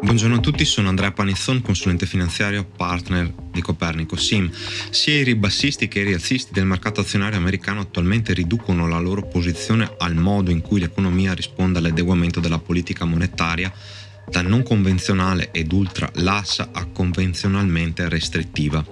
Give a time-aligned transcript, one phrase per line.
[0.00, 4.50] Buongiorno a tutti, sono Andrea Panizzon, consulente finanziario partner di Copernico SIM.
[4.90, 9.94] Sia i ribassisti che i rialzisti del mercato azionario americano attualmente riducono la loro posizione
[9.98, 13.72] al modo in cui l'economia risponde all'adeguamento della politica monetaria
[14.30, 18.84] da non convenzionale ed ultra lassa a convenzionalmente restrittiva.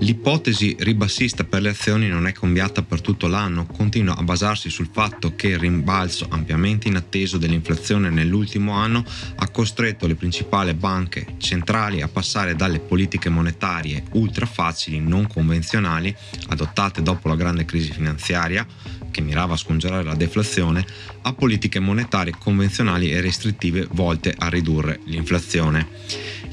[0.00, 4.88] L'ipotesi ribassista per le azioni non è cambiata per tutto l'anno, continua a basarsi sul
[4.92, 9.04] fatto che il rimbalzo ampiamente inatteso dell'inflazione nell'ultimo anno
[9.36, 16.14] ha costretto le principali banche centrali a passare dalle politiche monetarie ultra facili, non convenzionali,
[16.48, 18.66] adottate dopo la grande crisi finanziaria,
[19.10, 20.84] che mirava a scongiurare la deflazione,
[21.22, 25.88] a politiche monetarie convenzionali e restrittive volte a ridurre l'inflazione.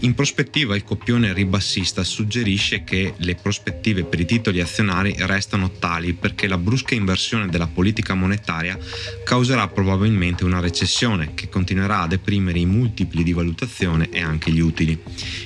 [0.04, 6.12] In prospettiva il copione ribassista suggerisce che le prospettive per i titoli azionari restano tali
[6.12, 8.78] perché la brusca inversione della politica monetaria
[9.24, 14.60] causerà probabilmente una recessione che continuerà a deprimere i multipli di valutazione e anche gli
[14.60, 15.02] utili.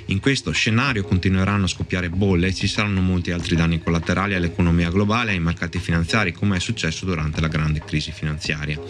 [0.06, 4.90] In questo scenario continueranno a scoppiare bolle e ci saranno molti altri danni collaterali all'economia
[4.90, 8.82] globale e ai mercati finanziari come è successo durante la grande crisi finanziaria.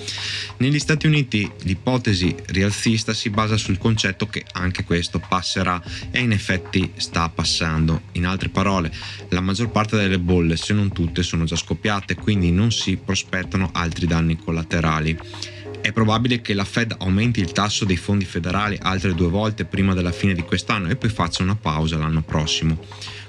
[0.60, 6.32] Negli Stati Uniti l'ipotesi rialzista si basa sul concetto che anche questo passerà e in
[6.32, 8.02] effetti sta passando.
[8.14, 8.92] In altre parole,
[9.30, 13.70] la maggior parte delle bolle, se non tutte, sono già scoppiate, quindi non si prospettano
[13.74, 15.18] altri danni collaterali.
[15.82, 19.94] È probabile che la Fed aumenti il tasso dei fondi federali altre due volte prima
[19.94, 22.78] della fine di quest'anno e poi faccia una pausa l'anno prossimo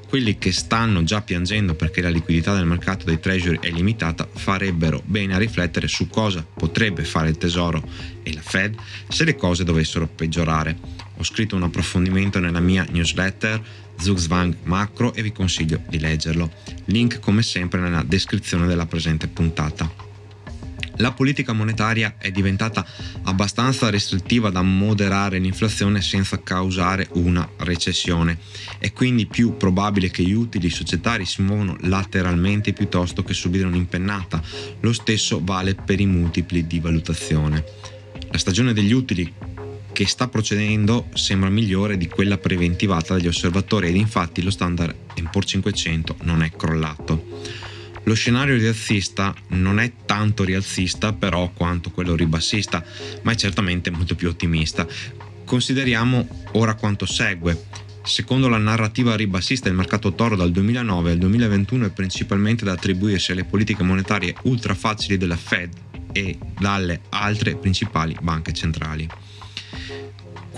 [0.09, 5.03] quelli che stanno già piangendo perché la liquidità del mercato dei treasury è limitata farebbero
[5.05, 7.83] bene a riflettere su cosa potrebbe fare il tesoro
[8.23, 8.75] e la Fed
[9.09, 10.77] se le cose dovessero peggiorare.
[11.19, 13.61] Ho scritto un approfondimento nella mia newsletter
[13.99, 16.51] Zugzwang Macro e vi consiglio di leggerlo.
[16.87, 20.08] Link come sempre nella descrizione della presente puntata
[20.99, 22.87] la politica monetaria è diventata
[23.23, 28.39] abbastanza restrittiva da moderare l'inflazione senza causare una recessione.
[28.79, 34.43] È quindi più probabile che gli utili societari si muovano lateralmente piuttosto che subire un'impennata.
[34.81, 37.65] Lo stesso vale per i multipli di valutazione.
[38.31, 39.33] La stagione degli utili
[39.93, 44.95] che sta procedendo sembra migliore di quella preventivata dagli osservatori ed infatti lo standard
[45.31, 47.25] Poor's 500 non è crollato.
[48.05, 52.85] Lo scenario rialzista non è tanto rialzista però quanto quello ribassista,
[53.23, 54.87] ma è certamente molto più ottimista.
[55.45, 57.67] Consideriamo ora quanto segue.
[58.03, 63.33] Secondo la narrativa ribassista, il mercato toro dal 2009 al 2021 è principalmente da attribuirsi
[63.33, 65.71] alle politiche monetarie ultra facili della Fed
[66.13, 69.07] e dalle altre principali banche centrali.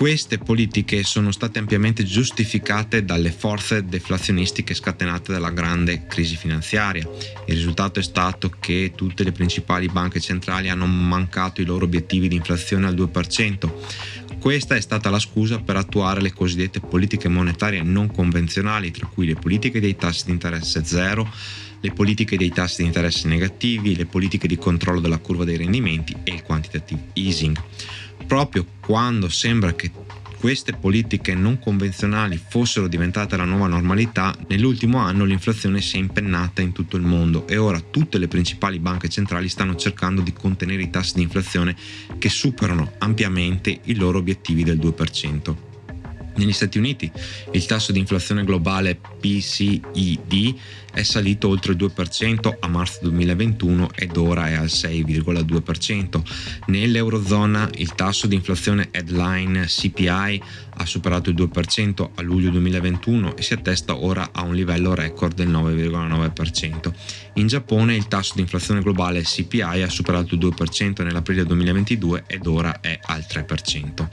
[0.01, 7.07] Queste politiche sono state ampiamente giustificate dalle forze deflazionistiche scatenate dalla grande crisi finanziaria.
[7.45, 12.29] Il risultato è stato che tutte le principali banche centrali hanno mancato i loro obiettivi
[12.29, 13.71] di inflazione al 2%.
[14.39, 19.27] Questa è stata la scusa per attuare le cosiddette politiche monetarie non convenzionali, tra cui
[19.27, 21.31] le politiche dei tassi di interesse zero,
[21.79, 26.17] le politiche dei tassi di interesse negativi, le politiche di controllo della curva dei rendimenti
[26.25, 27.63] e il quantitative easing
[28.27, 29.91] proprio quando sembra che
[30.41, 36.63] queste politiche non convenzionali fossero diventate la nuova normalità, nell'ultimo anno l'inflazione si è impennata
[36.63, 40.83] in tutto il mondo e ora tutte le principali banche centrali stanno cercando di contenere
[40.83, 41.77] i tassi di inflazione
[42.17, 45.70] che superano ampiamente i loro obiettivi del 2%.
[46.37, 47.11] Negli Stati Uniti
[47.53, 50.55] il tasso di inflazione globale PCED
[50.93, 56.23] è salito oltre il 2% a marzo 2021 ed ora è al 6,2%.
[56.67, 60.43] Nell'Eurozona il tasso di inflazione headline CPI
[60.77, 65.35] ha superato il 2% a luglio 2021 e si attesta ora a un livello record
[65.35, 66.93] del 9,9%.
[67.35, 72.47] In Giappone il tasso di inflazione globale CPI ha superato il 2% nell'aprile 2022 ed
[72.47, 74.09] ora è al 3%.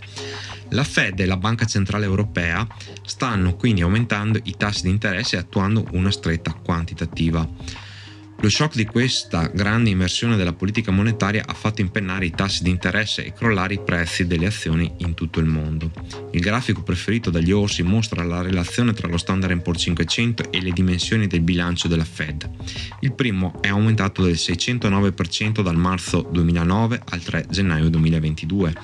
[0.72, 2.68] La Fed e la Banca Centrale Europea
[3.04, 7.48] stanno quindi aumentando i tassi di interesse e attuando una stretta quantitativa.
[8.40, 12.70] Lo shock di questa grande immersione della politica monetaria ha fatto impennare i tassi di
[12.70, 15.92] interesse e crollare i prezzi delle azioni in tutto il mondo.
[16.34, 20.72] Il grafico preferito dagli orsi mostra la relazione tra lo Standard Poor's 500 e le
[20.72, 22.48] dimensioni del bilancio della Fed.
[23.00, 28.76] Il primo è aumentato del 609% dal marzo 2009 al 3 gennaio 2022.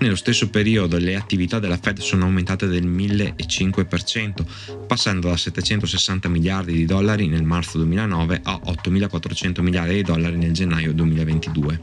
[0.00, 6.74] Nello stesso periodo le attività della Fed sono aumentate del 1005%, passando da 760 miliardi
[6.74, 11.80] di dollari nel marzo 2009 a 8 1.400 miliardi di dollari nel gennaio 2022.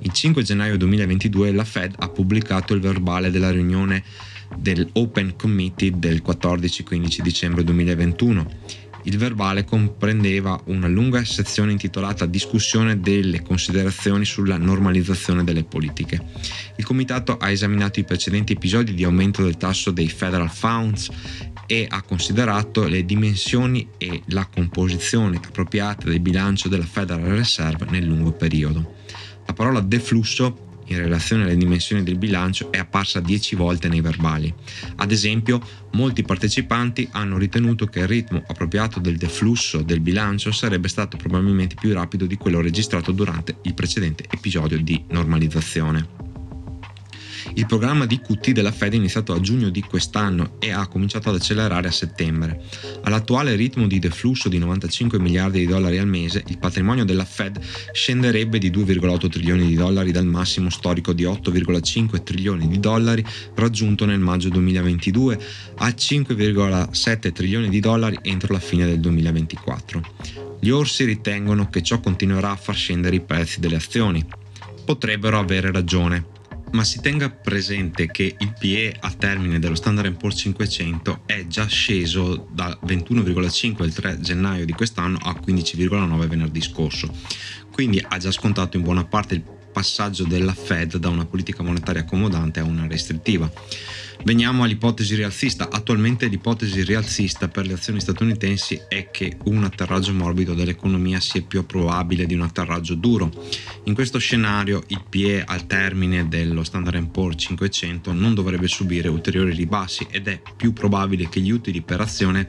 [0.00, 4.02] Il 5 gennaio 2022 la Fed ha pubblicato il verbale della riunione
[4.56, 8.88] del Open Committee del 14-15 dicembre 2021.
[9.04, 16.22] Il verbale comprendeva una lunga sezione intitolata Discussione delle considerazioni sulla normalizzazione delle politiche.
[16.76, 21.08] Il comitato ha esaminato i precedenti episodi di aumento del tasso dei federal funds
[21.70, 28.04] e ha considerato le dimensioni e la composizione appropriata del bilancio della Federal Reserve nel
[28.04, 28.96] lungo periodo.
[29.46, 34.52] La parola deflusso in relazione alle dimensioni del bilancio è apparsa 10 volte nei verbali.
[34.96, 35.60] Ad esempio,
[35.92, 41.76] molti partecipanti hanno ritenuto che il ritmo appropriato del deflusso del bilancio sarebbe stato probabilmente
[41.78, 46.29] più rapido di quello registrato durante il precedente episodio di normalizzazione.
[47.54, 51.28] Il programma di QT della Fed è iniziato a giugno di quest'anno e ha cominciato
[51.28, 52.62] ad accelerare a settembre.
[53.02, 57.60] All'attuale ritmo di deflusso di 95 miliardi di dollari al mese, il patrimonio della Fed
[57.92, 63.24] scenderebbe di 2,8 trilioni di dollari dal massimo storico di 8,5 trilioni di dollari
[63.54, 65.40] raggiunto nel maggio 2022
[65.76, 70.58] a 5,7 trilioni di dollari entro la fine del 2024.
[70.60, 74.24] Gli orsi ritengono che ciò continuerà a far scendere i prezzi delle azioni.
[74.84, 76.38] Potrebbero avere ragione
[76.72, 81.66] ma si tenga presente che il PE a termine dello Standard Poor's 500 è già
[81.66, 87.12] sceso da 21,5 il 3 gennaio di quest'anno a 15,9 venerdì scorso,
[87.72, 92.02] quindi ha già scontato in buona parte il passaggio della Fed da una politica monetaria
[92.02, 93.50] accomodante a una restrittiva.
[94.22, 95.70] Veniamo all'ipotesi rialzista.
[95.70, 101.64] Attualmente l'ipotesi rialzista per le azioni statunitensi è che un atterraggio morbido dell'economia sia più
[101.64, 103.32] probabile di un atterraggio duro.
[103.84, 109.54] In questo scenario il PE al termine dello Standard Poor's 500 non dovrebbe subire ulteriori
[109.54, 112.46] ribassi ed è più probabile che gli utili per azione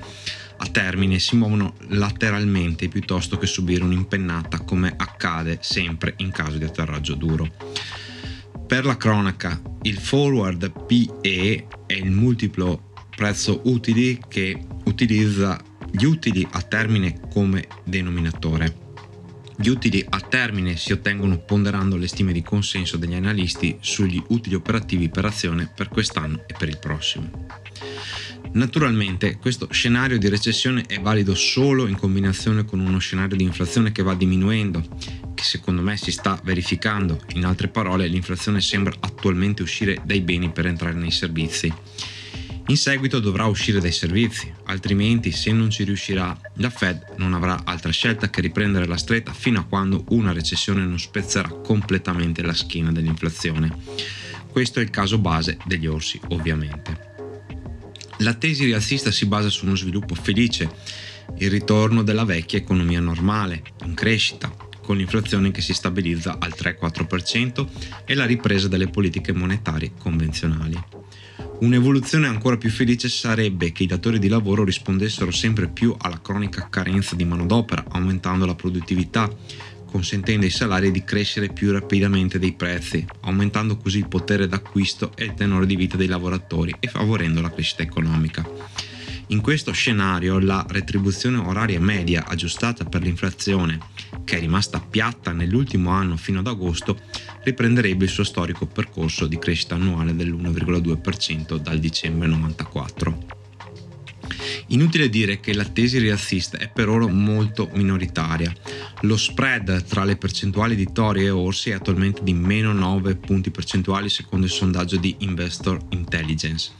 [0.57, 6.65] a termine si muovono lateralmente piuttosto che subire un'impennata come accade sempre in caso di
[6.65, 7.49] atterraggio duro.
[8.71, 16.47] Per la cronaca, il forward PE è il multiplo prezzo utili che utilizza gli utili
[16.49, 18.93] a termine come denominatore.
[19.57, 24.55] Gli utili a termine si ottengono ponderando le stime di consenso degli analisti sugli utili
[24.55, 27.29] operativi per azione per quest'anno e per il prossimo.
[28.53, 33.91] Naturalmente questo scenario di recessione è valido solo in combinazione con uno scenario di inflazione
[33.91, 34.81] che va diminuendo,
[35.41, 37.19] che secondo me si sta verificando.
[37.33, 41.73] In altre parole, l'inflazione sembra attualmente uscire dai beni per entrare nei servizi.
[42.67, 47.63] In seguito dovrà uscire dai servizi, altrimenti se non ci riuscirà la Fed non avrà
[47.65, 52.53] altra scelta che riprendere la stretta fino a quando una recessione non spezzerà completamente la
[52.53, 53.75] schiena dell'inflazione.
[54.51, 57.09] Questo è il caso base degli orsi, ovviamente.
[58.19, 60.69] La tesi rialzista si basa su uno sviluppo felice,
[61.39, 67.65] il ritorno della vecchia economia normale, in crescita, con l'inflazione che si stabilizza al 3-4%
[68.03, 70.77] e la ripresa delle politiche monetarie convenzionali.
[71.61, 76.67] Un'evoluzione ancora più felice sarebbe che i datori di lavoro rispondessero sempre più alla cronica
[76.69, 79.33] carenza di manodopera, aumentando la produttività,
[79.85, 85.23] consentendo ai salari di crescere più rapidamente dei prezzi, aumentando così il potere d'acquisto e
[85.23, 88.45] il tenore di vita dei lavoratori e favorendo la crescita economica.
[89.31, 93.79] In questo scenario la retribuzione oraria media aggiustata per l'inflazione,
[94.25, 96.99] che è rimasta piatta nell'ultimo anno fino ad agosto,
[97.43, 103.39] riprenderebbe il suo storico percorso di crescita annuale dell'1,2% dal dicembre 1994.
[104.67, 108.53] Inutile dire che la tesi rialzista è per ora molto minoritaria.
[109.03, 113.49] Lo spread tra le percentuali di tori e orsi è attualmente di meno 9 punti
[113.49, 116.71] percentuali secondo il sondaggio di Investor Intelligence.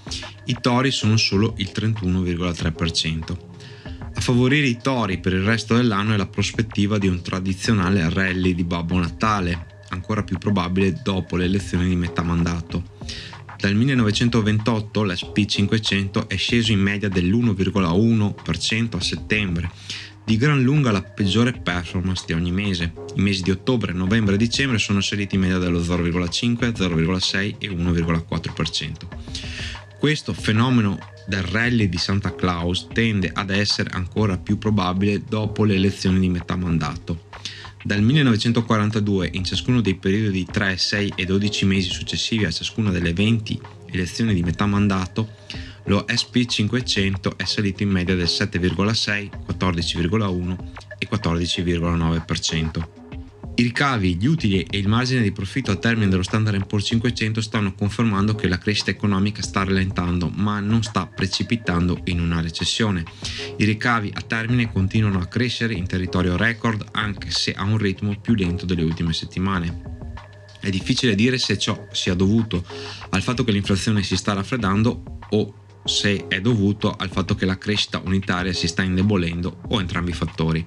[0.45, 3.37] I tori sono solo il 31,3%.
[4.13, 8.53] A favorire i tori per il resto dell'anno è la prospettiva di un tradizionale rally
[8.53, 12.83] di Babbo Natale, ancora più probabile dopo le elezioni di metà mandato.
[13.57, 19.71] Dal 1928 l'SP500 è sceso in media dell'1,1% a settembre,
[20.31, 22.93] di gran lunga la peggiore performance di ogni mese.
[23.15, 27.67] I mesi di ottobre, novembre e dicembre sono saliti in media dello 0,5, 0,6 e
[27.67, 28.91] 1,4%.
[30.00, 30.97] Questo fenomeno
[31.27, 36.29] del rally di Santa Claus tende ad essere ancora più probabile dopo le elezioni di
[36.29, 37.23] metà mandato.
[37.83, 43.11] Dal 1942, in ciascuno dei periodi 3, 6 e 12 mesi successivi a ciascuna delle
[43.11, 45.27] 20 elezioni di metà mandato,
[45.91, 50.57] lo SP500 è salito in media del 7,6, 14,1
[50.98, 52.88] e 14,9%.
[53.55, 57.41] I ricavi, gli utili e il margine di profitto a termine dello Standard Poor's 500
[57.41, 63.03] stanno confermando che la crescita economica sta rallentando, ma non sta precipitando in una recessione.
[63.57, 68.17] I ricavi a termine continuano a crescere in territorio record, anche se a un ritmo
[68.17, 70.00] più lento delle ultime settimane.
[70.62, 72.63] È difficile dire se ciò sia dovuto
[73.10, 77.57] al fatto che l'inflazione si sta raffreddando o se è dovuto al fatto che la
[77.57, 80.65] crescita unitaria si sta indebolendo o entrambi i fattori.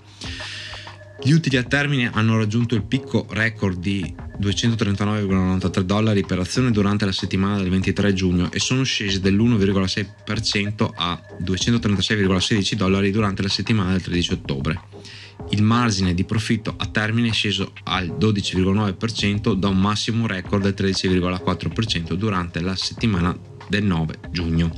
[1.23, 7.07] Gli utili a termine hanno raggiunto il picco record di 239,93 dollari per azione durante
[7.07, 13.93] la settimana del 23 giugno e sono scesi dell'1,6% a 236,16 dollari durante la settimana
[13.93, 14.81] del 13 ottobre.
[15.51, 20.75] Il margine di profitto a termine è sceso al 12,9% da un massimo record del
[20.77, 23.35] 13,4% durante la settimana
[23.69, 24.73] del 9 giugno.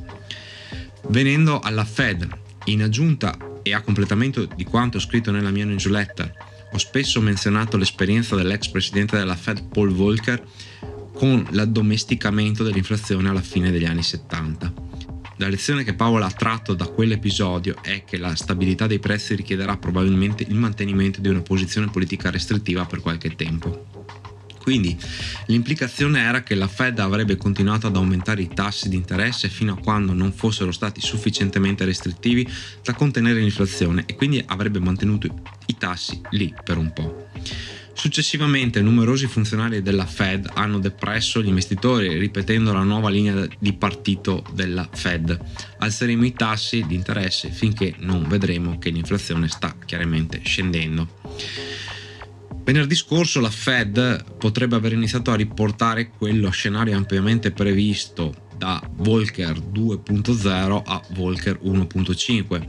[1.09, 2.29] Venendo alla Fed,
[2.65, 6.33] in aggiunta e a completamento di quanto scritto nella mia newsletter,
[6.73, 10.45] ho spesso menzionato l'esperienza dell'ex presidente della Fed Paul Volcker
[11.15, 14.73] con l'addomesticamento dell'inflazione alla fine degli anni 70.
[15.39, 19.77] La lezione che Powell ha tratto da quell'episodio è che la stabilità dei prezzi richiederà
[19.77, 23.87] probabilmente il mantenimento di una posizione politica restrittiva per qualche tempo.
[24.67, 24.99] Quindi
[25.47, 29.79] l'implicazione era che la Fed avrebbe continuato ad aumentare i tassi di interesse fino a
[29.79, 32.45] quando non fossero stati sufficientemente restrittivi
[32.83, 35.29] da contenere l'inflazione e quindi avrebbe mantenuto
[35.67, 37.29] i tassi lì per un po'.
[37.93, 44.45] Successivamente numerosi funzionari della Fed hanno depresso gli investitori ripetendo la nuova linea di partito
[44.53, 45.39] della Fed.
[45.79, 51.09] Alzeremo i tassi di interesse finché non vedremo che l'inflazione sta chiaramente scendendo.
[52.67, 59.57] Venerdì scorso la Fed potrebbe aver iniziato a riportare quello scenario ampiamente previsto da Volcker
[59.57, 62.67] 2.0 a Volcker 1.5.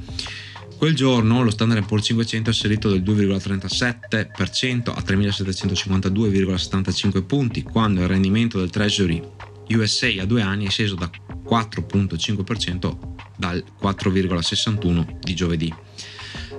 [0.78, 8.08] Quel giorno lo Standard Poor's 500 è salito del 2,37% a 3.752,75 punti, quando il
[8.08, 9.20] rendimento del Treasury
[9.70, 11.10] USA a due anni è sceso da
[11.44, 12.98] 4,5%
[13.36, 15.74] dal 4,61 di giovedì.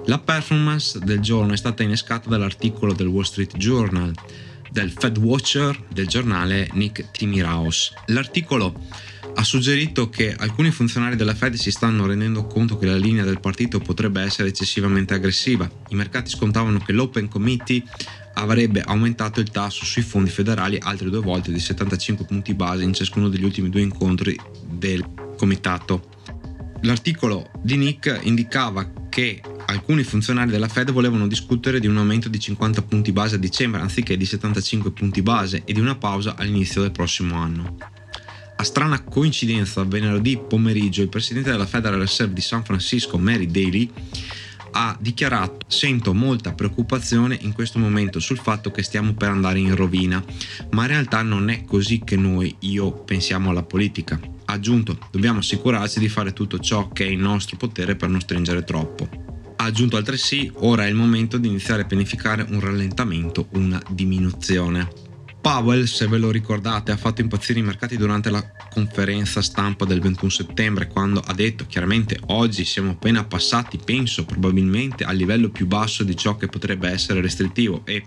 [0.08, 4.10] La performance del giorno è stata innescata dall'articolo del Wall Street Journal
[4.70, 7.92] del Fed Watcher del giornale Nick Timiraos.
[8.06, 8.74] L'articolo
[9.34, 13.38] ha suggerito che alcuni funzionari della Fed si stanno rendendo conto che la linea del
[13.38, 15.70] partito potrebbe essere eccessivamente aggressiva.
[15.88, 17.82] I mercati scontavano che l'Open Committee
[18.32, 22.94] avrebbe aumentato il tasso sui fondi federali altre due volte di 75 punti base in
[22.94, 25.04] ciascuno degli ultimi due incontri del
[25.36, 26.16] comitato.
[26.80, 32.38] L'articolo di Nick indicava che alcuni funzionari della Fed volevano discutere di un aumento di
[32.38, 36.80] 50 punti base a dicembre anziché di 75 punti base e di una pausa all'inizio
[36.82, 37.76] del prossimo anno.
[38.56, 43.90] A strana coincidenza, venerdì pomeriggio il presidente della Federal Reserve di San Francisco, Mary Daly,
[44.72, 49.76] ha dichiarato sento molta preoccupazione in questo momento sul fatto che stiamo per andare in
[49.76, 50.22] rovina,
[50.70, 54.18] ma in realtà non è così che noi, io, pensiamo alla politica.
[54.46, 58.64] Aggiunto, dobbiamo assicurarci di fare tutto ciò che è in nostro potere per non stringere
[58.64, 59.38] troppo.
[59.60, 64.88] Ha aggiunto altresì, ora è il momento di iniziare a pianificare un rallentamento, una diminuzione.
[65.40, 70.00] Powell, se ve lo ricordate, ha fatto impazzire i mercati durante la conferenza stampa del
[70.00, 75.66] 21 settembre, quando ha detto chiaramente oggi siamo appena passati, penso probabilmente al livello più
[75.66, 78.04] basso di ciò che potrebbe essere restrittivo e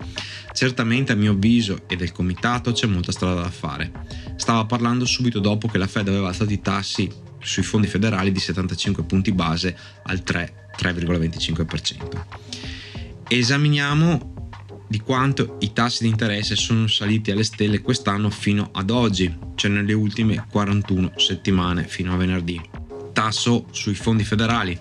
[0.53, 3.91] certamente a mio avviso e del comitato c'è molta strada da fare.
[4.38, 8.39] Stava parlando subito dopo che la Fed aveva alzato i tassi sui fondi federali di
[8.39, 12.25] 75 punti base al 3 3,25%.
[13.27, 14.31] Esaminiamo
[14.88, 19.71] di quanto i tassi di interesse sono saliti alle stelle quest'anno fino ad oggi, cioè
[19.71, 22.62] nelle ultime 41 settimane fino a venerdì.
[23.13, 24.77] tasso sui fondi federali.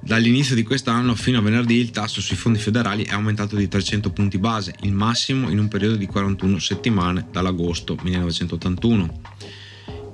[0.00, 4.10] Dall'inizio di quest'anno fino a venerdì il tasso sui fondi federali è aumentato di 300
[4.10, 9.20] punti base, il massimo in un periodo di 41 settimane dall'agosto 1981.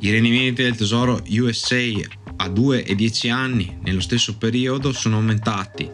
[0.01, 1.77] I rendimenti del tesoro USA
[2.37, 5.91] a 2 e 10 anni nello stesso periodo sono aumentati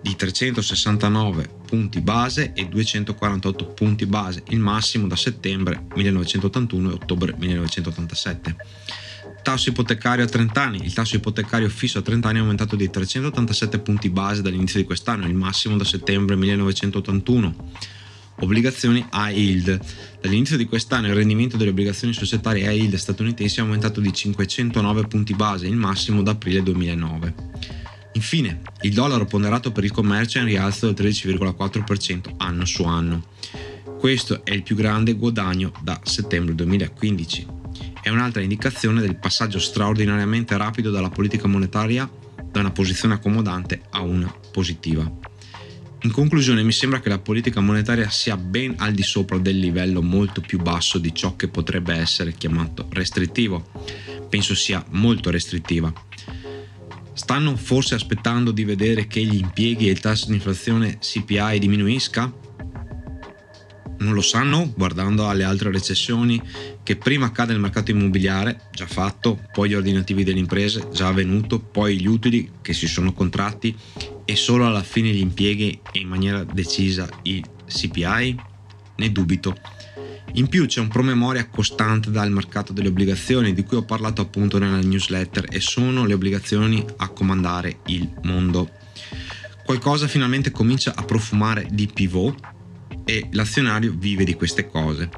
[0.00, 7.34] di 369 punti base e 248 punti base, il massimo da settembre 1981 e ottobre
[7.36, 8.56] 1987.
[9.42, 10.84] Tasso ipotecario a 30 anni.
[10.84, 14.86] Il tasso ipotecario fisso a 30 anni è aumentato di 387 punti base dall'inizio di
[14.86, 17.54] quest'anno, il massimo da settembre 1981.
[18.40, 19.80] Obbligazioni a yield.
[20.20, 25.06] Dall'inizio di quest'anno il rendimento delle obbligazioni societarie a yield statunitensi è aumentato di 509
[25.06, 27.34] punti base, il massimo da aprile 2009.
[28.12, 33.26] Infine, il dollaro ponderato per il commercio è in rialzo del 13,4% anno su anno.
[33.98, 37.56] Questo è il più grande guadagno da settembre 2015
[38.06, 42.08] è un'altra indicazione del passaggio straordinariamente rapido dalla politica monetaria
[42.52, 45.10] da una posizione accomodante a una positiva.
[46.06, 50.02] In conclusione mi sembra che la politica monetaria sia ben al di sopra del livello
[50.02, 53.68] molto più basso di ciò che potrebbe essere chiamato restrittivo.
[54.28, 55.92] Penso sia molto restrittiva.
[57.12, 62.32] Stanno forse aspettando di vedere che gli impieghi e il tasso di inflazione CPI diminuisca?
[63.98, 66.40] non lo sanno guardando alle altre recessioni
[66.82, 71.58] che prima accade nel mercato immobiliare, già fatto, poi gli ordinativi delle imprese, già avvenuto,
[71.58, 73.74] poi gli utili che si sono contratti
[74.26, 78.36] e solo alla fine gli impieghi in maniera decisa i CPI?
[78.96, 79.56] Ne dubito.
[80.34, 84.58] In più c'è un promemoria costante dal mercato delle obbligazioni di cui ho parlato appunto
[84.58, 88.68] nella newsletter e sono le obbligazioni a comandare il mondo.
[89.64, 92.38] Qualcosa finalmente comincia a profumare di pivot
[93.04, 95.08] e l'azionario vive di queste cose.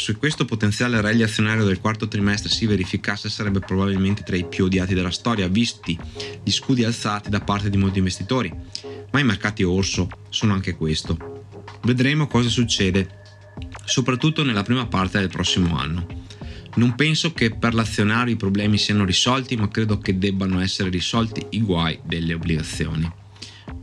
[0.00, 4.64] Se questo potenziale rally azionario del quarto trimestre si verificasse sarebbe probabilmente tra i più
[4.64, 5.96] odiati della storia, visti
[6.42, 8.50] gli scudi alzati da parte di molti investitori,
[9.10, 11.44] ma i mercati orso sono anche questo.
[11.82, 13.10] Vedremo cosa succede,
[13.84, 16.06] soprattutto nella prima parte del prossimo anno.
[16.76, 21.44] Non penso che per l'azionario i problemi siano risolti, ma credo che debbano essere risolti
[21.50, 23.12] i guai delle obbligazioni.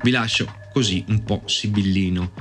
[0.02, 2.32] Vi lascio così un po' sibillino